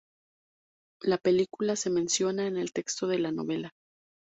[1.03, 3.71] La película se menciona en el texto de la novela.